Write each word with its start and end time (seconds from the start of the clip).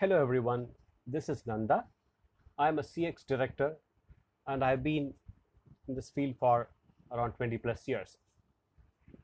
Hello 0.00 0.18
everyone, 0.18 0.66
this 1.06 1.28
is 1.28 1.46
Nanda. 1.46 1.84
I'm 2.58 2.78
a 2.78 2.82
CX 2.82 3.26
director 3.26 3.76
and 4.46 4.64
I've 4.64 4.82
been 4.82 5.12
in 5.88 5.94
this 5.94 6.08
field 6.08 6.36
for 6.40 6.70
around 7.12 7.32
20 7.32 7.58
plus 7.58 7.86
years. 7.86 8.16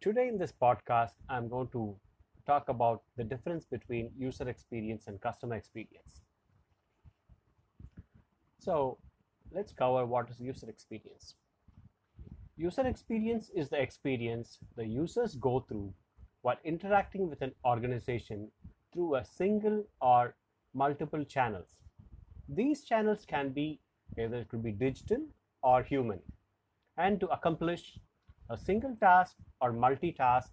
Today 0.03 0.29
in 0.29 0.37
this 0.37 0.53
podcast, 0.53 1.13
I'm 1.31 1.49
going 1.49 1.69
to 1.69 1.97
talk 2.47 2.69
about 2.69 3.05
the 3.17 3.25
difference 3.25 3.65
between 3.65 4.11
user 4.19 4.51
experience 4.51 5.07
and 5.07 5.19
customer 5.19 5.55
experience. 5.55 6.21
So 8.59 8.99
let's 9.53 9.73
cover 9.73 10.05
what 10.05 10.29
is 10.29 10.39
user 10.41 10.69
experience. 10.69 11.37
User 12.59 12.87
experience 12.87 13.51
is 13.57 13.71
the 13.71 13.81
experience 13.81 14.59
the 14.77 14.87
users 14.87 15.37
go 15.37 15.61
through 15.61 15.95
while 16.43 16.59
interacting 16.65 17.31
with 17.31 17.41
an 17.41 17.53
organization 17.65 18.51
through 18.93 19.15
a 19.15 19.25
single 19.25 19.83
or 20.03 20.35
multiple 20.77 21.25
channels. 21.25 21.81
These 22.49 22.85
channels 22.85 23.25
can 23.27 23.51
be 23.51 23.81
either 24.19 24.37
it 24.37 24.49
could 24.49 24.63
be 24.63 24.73
digital 24.73 25.23
or 25.63 25.83
human 25.83 26.21
and 26.97 27.19
to 27.21 27.27
accomplish 27.29 27.99
a 28.51 28.57
single 28.57 28.97
task 29.01 29.37
or 29.61 29.73
multitask 29.73 30.51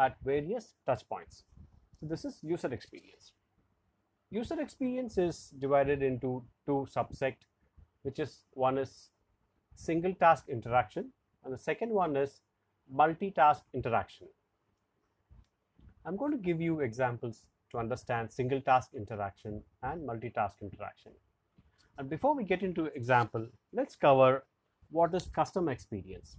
at 0.00 0.16
various 0.24 0.74
touch 0.86 1.08
points. 1.08 1.44
So 2.00 2.06
this 2.06 2.24
is 2.24 2.38
user 2.42 2.72
experience. 2.72 3.32
User 4.30 4.60
experience 4.60 5.18
is 5.18 5.50
divided 5.58 6.02
into 6.02 6.44
two 6.66 6.86
subsect 6.94 7.46
which 8.02 8.18
is 8.18 8.44
one 8.52 8.78
is 8.78 9.10
single 9.74 10.14
task 10.14 10.44
interaction 10.48 11.10
and 11.44 11.52
the 11.52 11.58
second 11.58 11.90
one 11.90 12.16
is 12.16 12.40
multitask 12.94 13.62
interaction. 13.72 14.28
I'm 16.06 16.16
going 16.16 16.32
to 16.32 16.38
give 16.38 16.60
you 16.60 16.80
examples 16.80 17.44
to 17.74 17.80
understand 17.80 18.32
single 18.32 18.60
task 18.60 18.90
interaction 18.94 19.62
and 19.82 20.08
multitask 20.08 20.62
interaction. 20.62 21.12
And 21.98 22.08
before 22.08 22.34
we 22.36 22.44
get 22.44 22.62
into 22.62 22.86
example, 22.86 23.48
let's 23.72 23.96
cover 23.96 24.44
what 24.90 25.14
is 25.14 25.26
customer 25.26 25.72
experience. 25.72 26.36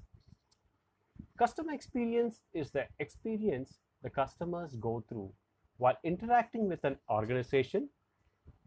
Customer 1.38 1.74
experience 1.74 2.40
is 2.54 2.72
the 2.72 2.86
experience 3.00 3.80
the 4.02 4.10
customers 4.10 4.76
go 4.80 5.04
through 5.10 5.32
while 5.78 5.98
interacting 6.04 6.70
with 6.70 6.84
an 6.86 6.98
organization 7.10 7.90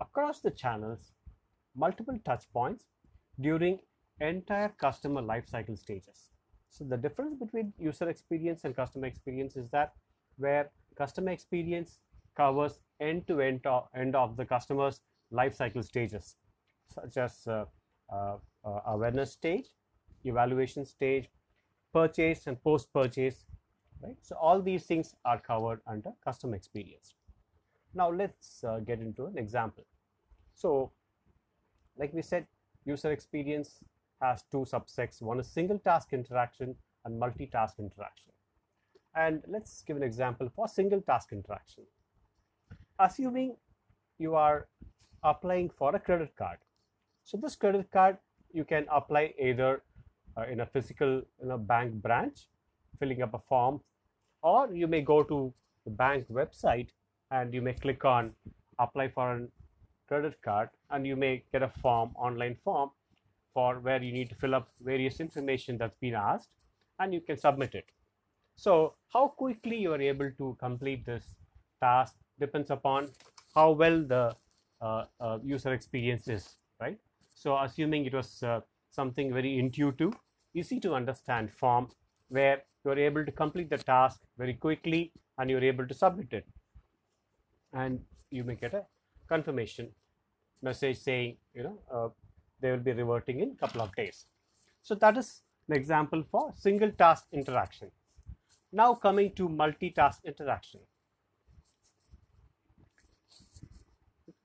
across 0.00 0.40
the 0.40 0.50
channels, 0.50 1.12
multiple 1.74 2.18
touch 2.24 2.44
points 2.52 2.84
during 3.40 3.78
entire 4.20 4.68
customer 4.68 5.22
lifecycle 5.22 5.78
stages. 5.78 6.28
So 6.68 6.84
the 6.84 6.98
difference 6.98 7.38
between 7.38 7.72
user 7.78 8.10
experience 8.10 8.64
and 8.64 8.76
customer 8.76 9.06
experience 9.06 9.56
is 9.56 9.70
that 9.70 9.94
where 10.36 10.70
customer 10.96 11.30
experience 11.30 12.00
covers 12.38 12.80
end 13.00 13.26
to 13.26 13.40
end 13.40 13.66
of, 13.66 13.88
end 13.94 14.14
of 14.14 14.36
the 14.36 14.44
customer's 14.44 15.00
life 15.30 15.54
cycle 15.54 15.82
stages, 15.82 16.36
such 16.94 17.16
as 17.16 17.46
uh, 17.46 17.64
uh, 18.12 18.36
uh, 18.64 18.80
awareness 18.86 19.32
stage, 19.32 19.66
evaluation 20.24 20.84
stage, 20.84 21.28
purchase 21.92 22.46
and 22.46 22.62
post 22.62 22.92
purchase, 22.92 23.44
right? 24.02 24.16
So 24.22 24.36
all 24.36 24.62
these 24.62 24.84
things 24.86 25.14
are 25.24 25.38
covered 25.38 25.80
under 25.86 26.12
customer 26.24 26.56
experience. 26.56 27.14
Now 27.94 28.10
let's 28.10 28.64
uh, 28.64 28.78
get 28.80 29.00
into 29.00 29.26
an 29.26 29.38
example. 29.38 29.84
So 30.54 30.92
like 31.96 32.12
we 32.14 32.22
said, 32.22 32.46
user 32.84 33.12
experience 33.12 33.80
has 34.22 34.44
two 34.50 34.64
subsets. 34.72 35.20
One 35.20 35.40
is 35.40 35.48
single 35.48 35.78
task 35.78 36.12
interaction 36.12 36.74
and 37.04 37.20
multitask 37.20 37.78
interaction. 37.78 38.32
And 39.14 39.42
let's 39.48 39.82
give 39.82 39.96
an 39.96 40.02
example 40.02 40.48
for 40.54 40.68
single 40.68 41.00
task 41.00 41.32
interaction. 41.32 41.84
Assuming 42.98 43.56
you 44.18 44.34
are 44.34 44.66
applying 45.22 45.70
for 45.70 45.94
a 45.94 46.00
credit 46.00 46.34
card. 46.36 46.58
So 47.24 47.36
this 47.36 47.54
credit 47.54 47.90
card 47.92 48.18
you 48.52 48.64
can 48.64 48.86
apply 48.90 49.34
either 49.38 49.82
uh, 50.36 50.46
in 50.50 50.60
a 50.60 50.66
physical 50.66 51.22
in 51.42 51.50
a 51.50 51.58
bank 51.58 51.94
branch, 51.94 52.48
filling 52.98 53.22
up 53.22 53.34
a 53.34 53.38
form, 53.38 53.80
or 54.42 54.68
you 54.72 54.86
may 54.86 55.02
go 55.02 55.22
to 55.22 55.52
the 55.84 55.90
bank 55.90 56.26
website 56.28 56.88
and 57.30 57.52
you 57.54 57.62
may 57.62 57.72
click 57.72 58.04
on 58.04 58.32
apply 58.78 59.08
for 59.08 59.32
a 59.32 59.46
credit 60.08 60.40
card 60.42 60.70
and 60.90 61.06
you 61.06 61.16
may 61.16 61.42
get 61.52 61.62
a 61.62 61.68
form, 61.68 62.10
online 62.16 62.56
form 62.64 62.90
for 63.52 63.78
where 63.80 64.02
you 64.02 64.12
need 64.12 64.28
to 64.28 64.34
fill 64.34 64.54
up 64.54 64.68
various 64.80 65.20
information 65.20 65.76
that's 65.76 65.96
been 66.00 66.14
asked 66.14 66.48
and 66.98 67.12
you 67.12 67.20
can 67.20 67.36
submit 67.36 67.74
it. 67.74 67.86
So 68.56 68.94
how 69.12 69.28
quickly 69.28 69.76
you 69.76 69.92
are 69.92 70.00
able 70.00 70.30
to 70.38 70.56
complete 70.58 71.04
this 71.04 71.24
task 71.80 72.14
depends 72.40 72.70
upon 72.70 73.08
how 73.54 73.70
well 73.72 74.02
the 74.02 74.34
uh, 74.80 75.04
uh, 75.20 75.38
user 75.42 75.72
experience 75.72 76.28
is, 76.28 76.56
right? 76.80 76.98
So 77.34 77.56
assuming 77.58 78.04
it 78.06 78.14
was 78.14 78.42
uh, 78.42 78.60
something 78.90 79.32
very 79.32 79.58
intuitive, 79.58 80.14
easy 80.54 80.80
to 80.80 80.94
understand 80.94 81.52
form 81.52 81.88
where 82.28 82.62
you're 82.84 82.98
able 82.98 83.24
to 83.24 83.32
complete 83.32 83.70
the 83.70 83.78
task 83.78 84.20
very 84.36 84.54
quickly 84.54 85.12
and 85.38 85.50
you're 85.50 85.64
able 85.64 85.86
to 85.86 85.94
submit 85.94 86.32
it. 86.32 86.46
And 87.72 88.00
you 88.30 88.44
may 88.44 88.54
get 88.54 88.74
a 88.74 88.84
confirmation 89.28 89.90
message 90.62 90.98
saying, 90.98 91.36
you 91.54 91.62
know, 91.62 91.78
uh, 91.92 92.08
they 92.60 92.70
will 92.70 92.78
be 92.78 92.92
reverting 92.92 93.40
in 93.40 93.54
couple 93.56 93.82
of 93.82 93.94
days. 93.94 94.26
So 94.82 94.94
that 94.96 95.16
is 95.16 95.42
an 95.68 95.76
example 95.76 96.22
for 96.22 96.52
single 96.56 96.90
task 96.90 97.26
interaction. 97.32 97.90
Now 98.72 98.94
coming 98.94 99.32
to 99.34 99.48
multitask 99.48 100.24
interaction. 100.24 100.80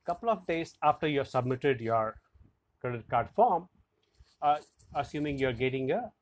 Couple 0.06 0.30
of 0.30 0.46
days 0.46 0.74
after 0.82 1.08
you 1.08 1.18
have 1.18 1.28
submitted 1.28 1.80
your 1.80 2.16
credit 2.80 3.08
card 3.08 3.28
form, 3.34 3.68
uh, 4.42 4.56
assuming 4.94 5.38
you're 5.38 5.52
getting 5.52 5.90
a 5.90 6.12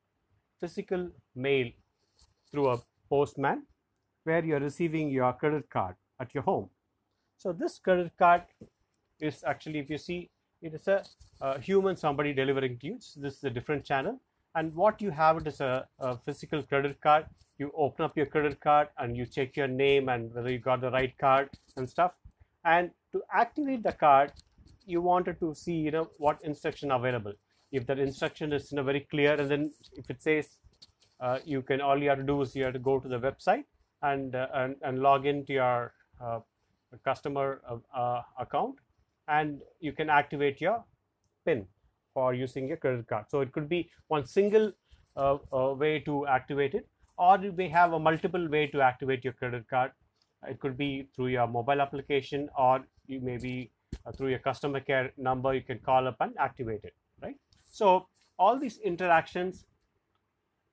physical 0.59 1.09
mail 1.35 1.69
through 2.49 2.69
a 2.69 2.77
postman 3.09 3.63
where 4.23 4.43
you're 4.43 4.59
receiving 4.59 5.09
your 5.09 5.33
credit 5.33 5.69
card 5.69 5.95
at 6.19 6.33
your 6.33 6.43
home. 6.43 6.69
So 7.37 7.51
this 7.51 7.79
credit 7.79 8.13
card 8.17 8.43
is 9.19 9.43
actually, 9.45 9.79
if 9.79 9.89
you 9.89 9.97
see, 9.97 10.29
it 10.61 10.73
is 10.73 10.87
a, 10.87 11.03
a 11.41 11.59
human 11.59 11.97
somebody 11.97 12.33
delivering 12.33 12.77
to 12.79 12.87
you. 12.87 12.97
So 12.99 13.19
this 13.19 13.37
is 13.37 13.43
a 13.43 13.49
different 13.49 13.83
channel. 13.83 14.19
And 14.55 14.73
what 14.73 15.01
you 15.01 15.11
have 15.11 15.37
it 15.37 15.47
is 15.47 15.59
a, 15.59 15.87
a 15.99 16.17
physical 16.17 16.63
credit 16.63 17.01
card. 17.01 17.25
You 17.57 17.71
open 17.75 18.05
up 18.05 18.15
your 18.15 18.27
credit 18.27 18.61
card 18.61 18.87
and 18.97 19.17
you 19.17 19.25
check 19.25 19.57
your 19.57 19.67
name 19.67 20.09
and 20.09 20.33
whether 20.33 20.49
you 20.49 20.59
got 20.59 20.81
the 20.81 20.91
right 20.91 21.17
card 21.17 21.49
and 21.75 21.89
stuff. 21.89 22.13
And 22.63 22.91
to 23.13 23.21
activate 23.31 23.83
the 23.83 23.93
card, 23.93 24.31
you 24.85 25.01
wanted 25.01 25.39
to 25.39 25.53
see, 25.55 25.73
you 25.73 25.91
know, 25.91 26.09
what 26.17 26.39
instruction 26.43 26.91
available. 26.91 27.33
If 27.71 27.87
that 27.87 27.99
instruction 27.99 28.53
is 28.53 28.71
you 28.71 28.75
know, 28.77 28.83
very 28.83 29.01
clear, 29.01 29.33
and 29.33 29.49
then 29.49 29.71
if 29.93 30.09
it 30.09 30.21
says 30.21 30.49
uh, 31.19 31.39
you 31.45 31.61
can 31.61 31.81
all 31.81 31.97
you 31.97 32.09
have 32.09 32.17
to 32.19 32.23
do 32.23 32.41
is 32.41 32.55
you 32.55 32.63
have 32.65 32.73
to 32.73 32.79
go 32.79 32.99
to 32.99 33.07
the 33.07 33.19
website 33.19 33.63
and 34.01 34.35
uh, 34.35 34.47
and, 34.53 34.75
and 34.81 34.99
log 34.99 35.25
into 35.25 35.53
your 35.53 35.93
uh, 36.21 36.39
customer 37.03 37.61
uh, 37.67 37.77
uh, 37.97 38.21
account 38.39 38.75
and 39.27 39.61
you 39.79 39.91
can 39.91 40.09
activate 40.09 40.59
your 40.61 40.83
pin 41.45 41.65
for 42.13 42.33
using 42.33 42.67
your 42.67 42.77
credit 42.77 43.07
card. 43.07 43.25
So 43.29 43.41
it 43.41 43.51
could 43.51 43.69
be 43.69 43.89
one 44.07 44.25
single 44.25 44.71
uh, 45.15 45.37
way 45.51 45.99
to 45.99 46.27
activate 46.27 46.73
it, 46.73 46.87
or 47.17 47.39
you 47.39 47.51
may 47.51 47.67
have 47.69 47.93
a 47.93 47.99
multiple 47.99 48.47
way 48.47 48.67
to 48.67 48.81
activate 48.81 49.23
your 49.23 49.33
credit 49.33 49.67
card. 49.69 49.91
It 50.47 50.59
could 50.59 50.77
be 50.77 51.07
through 51.15 51.27
your 51.27 51.47
mobile 51.47 51.81
application, 51.81 52.49
or 52.57 52.85
you 53.07 53.19
may 53.21 53.37
be 53.37 53.71
uh, 54.05 54.11
through 54.11 54.29
your 54.29 54.39
customer 54.39 54.79
care 54.79 55.11
number. 55.17 55.53
You 55.53 55.61
can 55.61 55.79
call 55.79 56.07
up 56.07 56.17
and 56.19 56.33
activate 56.37 56.83
it, 56.83 56.93
right? 57.21 57.35
So 57.63 58.07
all 58.37 58.59
these 58.59 58.79
interactions 58.79 59.65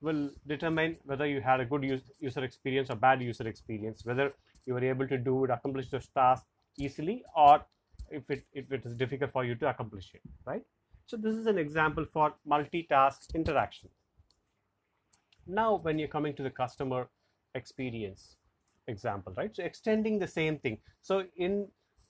will 0.01 0.31
determine 0.47 0.97
whether 1.05 1.27
you 1.27 1.41
had 1.41 1.61
a 1.61 1.65
good 1.65 1.85
user 2.21 2.45
experience 2.45 2.91
or 2.91 2.97
bad 2.97 3.23
user 3.23 3.47
experience, 3.47 4.05
whether 4.05 4.33
you 4.67 4.75
were 4.75 4.85
able 4.85 5.07
to 5.07 5.19
do 5.19 5.45
it, 5.45 5.51
accomplish 5.51 5.89
this 5.91 6.09
task 6.09 6.45
easily, 6.79 7.23
or 7.37 7.63
if 8.11 8.31
it, 8.31 8.45
if 8.53 8.73
it 8.73 8.85
is 8.87 8.95
difficult 8.95 9.31
for 9.31 9.45
you 9.45 9.55
to 9.55 9.69
accomplish 9.69 10.11
it, 10.15 10.23
right? 10.47 10.63
So 11.07 11.17
this 11.17 11.35
is 11.35 11.47
an 11.47 11.59
example 11.59 12.07
for 12.13 12.35
multitask 12.49 13.35
interaction. 13.35 13.91
Now, 15.47 15.77
when 15.77 15.99
you're 15.99 16.09
coming 16.09 16.35
to 16.37 16.43
the 16.43 16.51
customer 16.51 17.09
experience 17.55 18.37
example, 18.89 19.33
right? 19.37 19.55
So 19.55 19.63
extending 19.63 20.19
the 20.19 20.27
same 20.27 20.59
thing. 20.59 20.79
So 21.03 21.25
in 21.37 21.69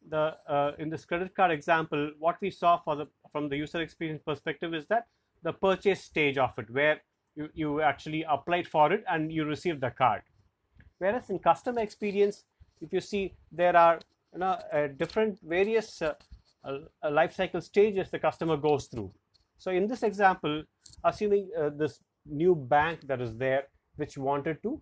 the 0.09 0.37
uh, 0.49 0.73
in 0.79 0.91
this 0.91 1.05
credit 1.05 1.35
card 1.35 1.51
example, 1.51 2.13
what 2.19 2.37
we 2.41 2.51
saw 2.51 2.79
for 2.79 2.97
the 2.97 3.07
from 3.33 3.49
the 3.49 3.57
user 3.57 3.81
experience 3.81 4.23
perspective 4.25 4.75
is 4.75 4.87
that 4.87 5.07
the 5.43 5.53
purchase 5.53 6.03
stage 6.03 6.39
of 6.39 6.51
it, 6.59 6.71
where 6.71 7.01
you, 7.35 7.49
you 7.55 7.81
actually 7.81 8.25
applied 8.29 8.67
for 8.67 8.93
it 8.93 9.05
and 9.09 9.33
you 9.33 9.45
received 9.45 9.81
the 9.81 9.91
card. 9.91 10.23
Whereas 10.99 11.31
in 11.31 11.39
customer 11.39 11.81
experience, 11.81 12.45
if 12.81 12.93
you 12.93 13.01
see 13.01 13.35
there 13.53 13.77
are 13.77 14.01
you 14.33 14.39
know 14.39 14.59
uh, 14.73 14.89
different 14.99 15.39
various 15.43 16.03
uh, 16.03 16.15
uh, 16.65 17.11
life 17.11 17.35
cycle 17.35 17.61
stages 17.61 18.11
the 18.11 18.19
customer 18.19 18.57
goes 18.57 18.87
through 18.87 19.11
so 19.59 19.71
in 19.71 19.87
this 19.87 20.03
example 20.03 20.63
assuming 21.05 21.49
uh, 21.59 21.71
this 21.77 22.01
new 22.27 22.55
bank 22.55 23.01
that 23.07 23.21
is 23.21 23.35
there 23.37 23.65
which 23.97 24.17
wanted 24.17 24.63
to 24.63 24.81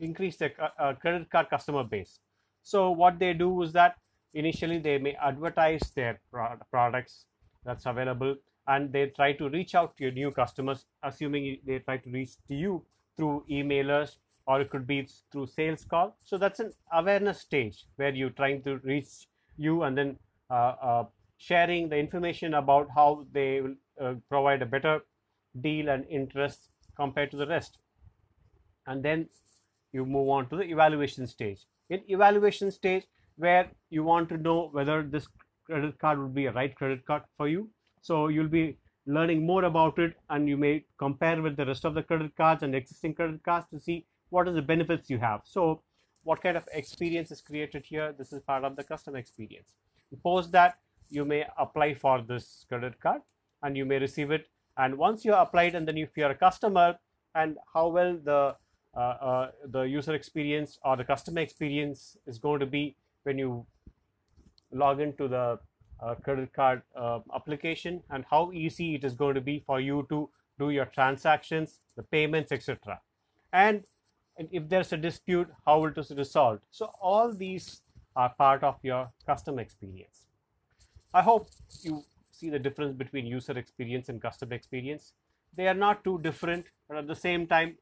increase 0.00 0.36
their 0.36 0.52
uh, 0.78 0.94
credit 0.94 1.30
card 1.30 1.48
customer 1.50 1.84
base. 1.84 2.20
So 2.62 2.90
what 2.90 3.18
they 3.18 3.32
do 3.32 3.62
is 3.62 3.72
that 3.72 3.96
initially 4.34 4.78
they 4.78 4.98
may 4.98 5.14
advertise 5.14 5.80
their 5.94 6.20
pro- 6.30 6.58
products 6.70 7.26
that's 7.64 7.86
available 7.86 8.36
and 8.68 8.92
they 8.92 9.06
try 9.06 9.32
to 9.32 9.48
reach 9.48 9.74
out 9.74 9.96
to 9.96 10.04
your 10.04 10.12
new 10.12 10.30
customers 10.30 10.86
assuming 11.02 11.58
they 11.66 11.78
try 11.80 11.96
to 11.96 12.10
reach 12.10 12.30
to 12.48 12.54
you 12.54 12.84
through 13.16 13.44
emailers 13.50 14.16
or 14.46 14.60
it 14.60 14.70
could 14.70 14.86
be 14.86 15.06
through 15.30 15.46
sales 15.46 15.84
call. 15.84 16.16
So 16.24 16.38
that's 16.38 16.60
an 16.60 16.72
awareness 16.92 17.40
stage 17.40 17.86
where 17.96 18.14
you're 18.14 18.30
trying 18.30 18.62
to 18.62 18.78
reach 18.78 19.28
you 19.56 19.82
and 19.82 19.96
then 19.96 20.18
uh, 20.50 20.74
uh, 20.82 21.04
sharing 21.38 21.88
the 21.88 21.96
information 21.96 22.54
about 22.54 22.88
how 22.94 23.26
they 23.32 23.60
will 23.60 23.74
uh, 24.00 24.14
provide 24.28 24.62
a 24.62 24.66
better 24.66 25.00
deal 25.60 25.88
and 25.88 26.06
interest 26.08 26.70
compared 26.96 27.30
to 27.30 27.36
the 27.36 27.46
rest. 27.46 27.78
And 28.86 29.02
then 29.02 29.28
you 29.92 30.04
move 30.04 30.28
on 30.28 30.48
to 30.48 30.56
the 30.56 30.64
evaluation 30.64 31.26
stage. 31.26 31.66
In 31.88 32.00
evaluation 32.08 32.70
stage 32.70 33.04
where 33.36 33.68
you 33.90 34.04
want 34.04 34.28
to 34.28 34.36
know 34.36 34.68
whether 34.72 35.02
this 35.02 35.26
credit 35.66 35.98
card 35.98 36.18
would 36.18 36.34
be 36.34 36.46
a 36.46 36.52
right 36.52 36.74
credit 36.74 37.04
card 37.06 37.22
for 37.36 37.48
you. 37.48 37.68
So 38.02 38.28
you'll 38.28 38.48
be 38.48 38.76
learning 39.06 39.44
more 39.44 39.64
about 39.64 39.98
it 39.98 40.14
and 40.28 40.48
you 40.48 40.56
may 40.56 40.84
compare 40.98 41.40
with 41.42 41.56
the 41.56 41.66
rest 41.66 41.84
of 41.84 41.94
the 41.94 42.02
credit 42.02 42.36
cards 42.36 42.62
and 42.62 42.74
existing 42.74 43.14
credit 43.14 43.42
cards 43.42 43.66
to 43.72 43.80
see 43.80 44.06
what 44.28 44.46
are 44.46 44.52
the 44.52 44.62
benefits 44.62 45.10
you 45.10 45.18
have. 45.18 45.40
So 45.44 45.82
what 46.22 46.42
kind 46.42 46.56
of 46.56 46.68
experience 46.72 47.30
is 47.30 47.40
created 47.40 47.84
here? 47.86 48.14
This 48.16 48.32
is 48.32 48.40
part 48.40 48.64
of 48.64 48.76
the 48.76 48.84
customer 48.84 49.18
experience. 49.18 49.74
Post 50.22 50.52
that 50.52 50.78
you 51.08 51.24
may 51.24 51.46
apply 51.58 51.94
for 51.94 52.22
this 52.22 52.64
credit 52.68 53.00
card 53.00 53.22
and 53.62 53.76
you 53.76 53.84
may 53.84 53.98
receive 53.98 54.30
it. 54.30 54.46
And 54.76 54.96
once 54.96 55.24
you 55.24 55.34
applied 55.34 55.74
and 55.74 55.86
then 55.86 55.98
if 55.98 56.16
you're 56.16 56.30
a 56.30 56.34
customer 56.34 56.98
and 57.34 57.56
how 57.72 57.88
well 57.88 58.18
the 58.22 58.56
the 58.94 59.82
user 59.82 60.14
experience 60.14 60.78
or 60.84 60.96
the 60.96 61.04
customer 61.04 61.40
experience 61.40 62.16
is 62.26 62.38
going 62.38 62.60
to 62.60 62.66
be 62.66 62.96
when 63.22 63.38
you 63.38 63.66
log 64.72 65.00
into 65.00 65.28
the 65.28 65.58
uh, 66.00 66.14
credit 66.14 66.52
card 66.52 66.82
uh, 66.96 67.20
application 67.34 68.02
and 68.10 68.24
how 68.30 68.50
easy 68.52 68.94
it 68.94 69.04
is 69.04 69.14
going 69.14 69.34
to 69.34 69.40
be 69.40 69.62
for 69.66 69.80
you 69.80 70.06
to 70.08 70.28
do 70.58 70.70
your 70.70 70.86
transactions 70.86 71.80
the 71.96 72.02
payments 72.02 72.52
etc 72.52 73.00
and, 73.52 73.84
and 74.36 74.48
if 74.52 74.68
there's 74.68 74.92
a 74.92 74.96
dispute 74.96 75.48
how 75.66 75.84
it 75.84 75.98
is 75.98 76.10
resolved. 76.10 76.62
So 76.70 76.92
all 77.00 77.32
these 77.32 77.82
are 78.16 78.32
part 78.36 78.62
of 78.62 78.76
your 78.82 79.10
customer 79.26 79.60
experience. 79.60 80.26
I 81.12 81.22
hope 81.22 81.48
you 81.82 82.04
see 82.30 82.50
the 82.50 82.58
difference 82.58 82.96
between 82.96 83.26
user 83.26 83.58
experience 83.58 84.08
and 84.08 84.20
customer 84.22 84.54
experience. 84.54 85.12
They 85.56 85.66
are 85.66 85.74
not 85.74 86.04
too 86.04 86.20
different 86.22 86.66
but 86.88 86.98
at 86.98 87.06
the 87.06 87.16
same 87.16 87.46
time 87.46 87.76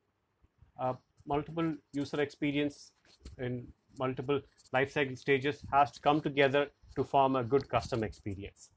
uh, 0.78 0.94
multiple 1.26 1.74
user 1.92 2.20
experience 2.20 2.92
in 3.38 3.66
multiple 3.98 4.40
life 4.72 4.92
cycle 4.92 5.16
stages 5.16 5.62
has 5.72 5.90
to 5.92 6.00
come 6.00 6.20
together 6.20 6.68
to 6.96 7.04
form 7.04 7.36
a 7.36 7.44
good 7.44 7.68
customer 7.68 8.06
experience. 8.06 8.70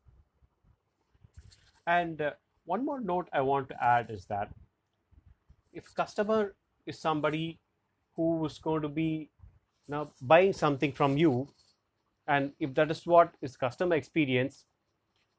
And 1.88 2.22
uh, 2.22 2.32
one 2.66 2.86
more 2.86 3.00
note 3.00 3.28
I 3.34 3.42
want 3.42 3.70
to 3.70 3.84
add 3.84 4.10
is 4.10 4.26
that 4.26 4.50
if 5.74 5.94
customer 5.96 6.56
is 6.86 7.00
somebody 7.00 7.60
who 8.16 8.46
is 8.46 8.58
going 8.60 8.82
to 8.82 8.90
be 8.90 9.30
now 9.88 10.12
buying 10.22 10.54
something 10.54 10.92
from 10.92 11.18
you, 11.18 11.48
and 12.28 12.52
if 12.60 12.74
that 12.76 12.92
is 12.92 13.06
what 13.06 13.34
is 13.42 13.58
customer 13.58 13.96
experience, 13.96 14.66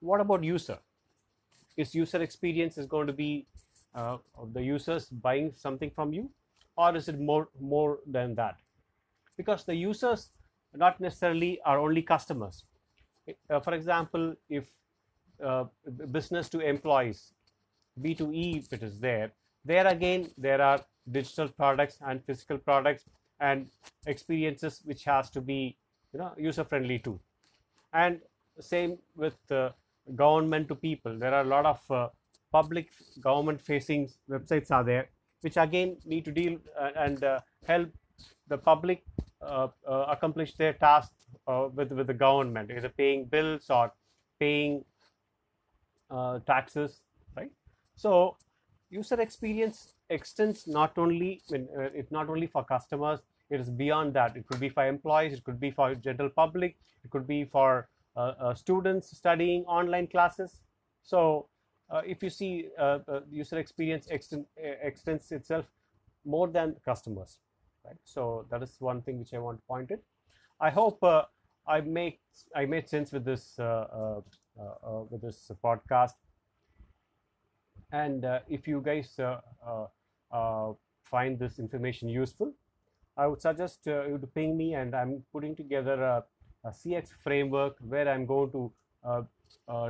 what 0.00 0.20
about 0.20 0.42
user? 0.42 0.78
Is 1.76 1.94
user 1.94 2.22
experience 2.22 2.76
is 2.76 2.86
going 2.86 3.06
to 3.06 3.12
be 3.12 3.46
uh, 3.94 4.18
the 4.52 4.62
users 4.62 5.08
buying 5.08 5.52
something 5.56 5.90
from 5.90 6.12
you, 6.12 6.30
or 6.76 6.96
is 6.96 7.08
it 7.08 7.19
more 7.19 7.48
more 7.60 7.98
than 8.06 8.34
that? 8.34 8.56
Because 9.36 9.64
the 9.64 9.74
users 9.74 10.30
not 10.74 11.00
necessarily 11.00 11.60
are 11.64 11.78
only 11.78 12.02
customers. 12.02 12.64
Uh, 13.50 13.60
for 13.60 13.74
example, 13.74 14.34
if 14.48 14.66
uh, 15.44 15.64
business 16.10 16.48
to 16.48 16.60
employees, 16.60 17.32
B2E, 18.00 18.58
if 18.64 18.72
it 18.72 18.82
is 18.82 18.98
there, 18.98 19.32
there 19.64 19.86
again 19.86 20.30
there 20.38 20.60
are 20.60 20.80
digital 21.10 21.48
products 21.48 21.98
and 22.06 22.24
physical 22.24 22.58
products 22.58 23.04
and 23.40 23.66
experiences 24.06 24.80
which 24.84 25.04
has 25.04 25.30
to 25.30 25.40
be 25.40 25.76
you 26.12 26.19
know 26.20 26.32
user 26.36 26.64
friendly 26.64 26.98
too. 26.98 27.20
And 27.92 28.20
same 28.60 28.98
with 29.16 29.36
uh, 29.50 29.70
government 30.14 30.69
to 30.69 30.74
people. 30.74 31.19
There 31.19 31.34
are 31.34 31.42
a 31.42 31.48
lot 31.56 31.66
of 31.66 31.90
uh, 31.90 32.08
public 32.50 32.88
government 33.20 33.60
facing 33.60 34.10
websites 34.28 34.70
are 34.70 34.84
there 34.84 35.08
which 35.42 35.56
again 35.56 35.96
need 36.04 36.24
to 36.24 36.32
deal 36.32 36.56
uh, 36.80 36.90
and 36.96 37.22
uh, 37.24 37.40
help 37.66 37.90
the 38.48 38.58
public 38.58 39.04
uh, 39.40 39.68
accomplish 40.08 40.54
their 40.54 40.72
task 40.72 41.12
with 41.74 41.90
with 41.92 42.06
the 42.06 42.14
government, 42.14 42.70
either 42.70 42.88
paying 42.88 43.24
bills 43.24 43.68
or 43.70 43.92
paying 44.38 44.84
taxes, 46.46 47.02
right? 47.36 47.50
So 47.96 48.36
user 48.90 49.20
experience 49.20 49.94
extends 50.10 50.66
not 50.66 50.98
only 50.98 51.40
it's 51.48 52.12
not 52.12 52.28
only 52.28 52.46
for 52.46 52.64
customers 52.64 53.20
it 53.50 53.60
is 53.60 53.70
beyond 53.70 54.14
that. 54.14 54.36
It 54.36 54.46
could 54.46 54.60
be 54.60 54.68
for 54.68 54.86
employees 54.86 55.32
it 55.32 55.44
could 55.44 55.58
be 55.58 55.70
for 55.70 55.94
general 55.94 56.30
public 56.30 56.76
it 57.04 57.10
could 57.10 57.26
be 57.26 57.44
for 57.44 57.88
uh, 58.16 58.34
uh, 58.38 58.54
students 58.54 59.16
studying 59.16 59.64
online 59.64 60.06
classes. 60.06 60.60
So 61.02 61.48
Uh, 61.92 62.00
if 62.06 62.22
you 62.22 62.30
see 62.30 62.68
uh, 62.78 62.98
uh, 63.06 63.20
user 63.30 63.58
experience 63.58 64.06
extend, 64.06 64.46
extends 64.82 65.30
itself 65.30 65.66
more 66.24 66.48
than 66.48 66.74
customers 66.84 67.38
right? 67.84 67.96
So 68.04 68.46
that 68.50 68.62
is 68.62 68.76
one 68.78 69.02
thing 69.02 69.18
which 69.18 69.34
i 69.34 69.38
want 69.38 69.58
to 69.58 69.62
point 69.66 69.90
it. 69.90 70.02
I 70.60 70.70
hope 70.70 71.02
uh, 71.02 71.24
i 71.66 71.80
make 71.80 72.20
i 72.56 72.64
made 72.64 72.88
sense 72.88 73.12
with 73.12 73.24
this 73.24 73.54
uh, 73.58 73.64
uh, 73.64 74.20
uh, 74.58 74.88
uh 74.88 75.02
with 75.10 75.22
this 75.22 75.50
podcast. 75.62 76.14
And 77.92 78.24
if 78.48 78.66
you 78.66 78.80
guys 78.80 79.20
find 81.04 81.38
this 81.38 81.58
information 81.58 82.08
useful 82.08 82.50
i 83.18 83.26
would 83.26 83.42
suggest 83.42 83.80
you 83.84 84.18
to 84.18 84.26
ping 84.28 84.56
me 84.56 84.72
and 84.74 84.94
i'm 84.94 85.22
putting 85.30 85.54
together 85.54 86.02
a, 86.02 86.24
a 86.64 86.70
cx 86.70 87.10
framework 87.22 87.76
where 87.80 88.08
i'm 88.08 88.24
going 88.24 88.50
to 88.50 88.72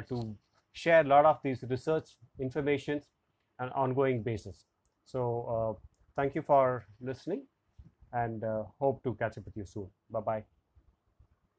to 0.08 0.37
share 0.72 1.00
a 1.00 1.04
lot 1.04 1.24
of 1.24 1.38
these 1.42 1.64
research 1.69 2.16
informations 2.38 3.08
on 3.60 3.70
ongoing 3.70 4.22
basis 4.22 4.66
so 5.04 5.78
thank 6.16 6.34
you 6.34 6.42
for 6.42 6.84
listening 7.00 7.42
and 8.12 8.44
uh, 8.44 8.64
hope 8.78 9.02
to 9.04 9.14
catch 9.14 9.38
up 9.38 9.44
with 9.44 9.56
you 9.56 9.64
soon. 9.64 9.88
Bye 10.10 10.20
bye. 10.20 10.44